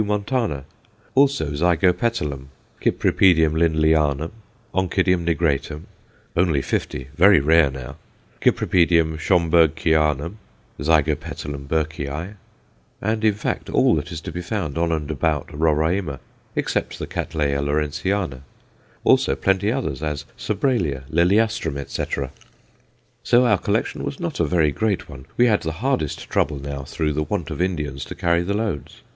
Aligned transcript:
montana_. 0.03 0.63
Also 1.13 1.51
Zygopetalum, 1.51 2.47
Cyp. 2.83 3.03
Lindleyanum, 3.53 4.31
Oncidium 4.73 5.23
nigratum 5.23 5.83
(only 6.35 6.59
fifty 6.59 7.09
very 7.15 7.39
rare 7.39 7.69
now), 7.69 7.97
Cypripedium 8.41 9.19
Schomburgkianum, 9.19 10.37
Zygopetalum 10.79 11.67
Burkeii, 11.67 12.33
and 12.99 13.23
in 13.23 13.35
fact, 13.35 13.69
all 13.69 13.93
that 13.93 14.11
is 14.11 14.21
to 14.21 14.31
be 14.31 14.41
found 14.41 14.75
on 14.75 14.91
and 14.91 15.11
about 15.11 15.45
Roraima, 15.49 16.17
except 16.55 16.97
the 16.97 17.05
Cattleya 17.05 17.61
Lawrenceana. 17.63 18.41
Also 19.03 19.35
plenty 19.35 19.71
others, 19.71 20.01
as 20.01 20.25
Sobralia, 20.35 21.03
Liliastrum, 21.11 21.77
etc. 21.77 22.31
So 23.21 23.45
our 23.45 23.59
collection 23.59 24.03
was 24.03 24.19
not 24.19 24.39
a 24.39 24.45
very 24.45 24.71
great 24.71 25.07
one; 25.07 25.27
we 25.37 25.45
had 25.45 25.61
the 25.61 25.73
hardest 25.83 26.27
trouble 26.27 26.57
now 26.57 26.85
through 26.85 27.13
the 27.13 27.21
want 27.21 27.51
of 27.51 27.61
Indians 27.61 28.03
to 28.05 28.15
carry 28.15 28.41
the 28.41 28.57
loads. 28.57 29.01